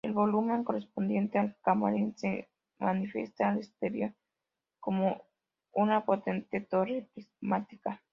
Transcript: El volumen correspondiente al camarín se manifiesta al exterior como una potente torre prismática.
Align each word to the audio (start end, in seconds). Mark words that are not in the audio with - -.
El 0.03 0.13
volumen 0.13 0.63
correspondiente 0.63 1.37
al 1.37 1.55
camarín 1.63 2.17
se 2.17 2.49
manifiesta 2.79 3.49
al 3.49 3.57
exterior 3.59 4.11
como 4.79 5.25
una 5.73 6.03
potente 6.05 6.59
torre 6.59 7.07
prismática. 7.13 8.01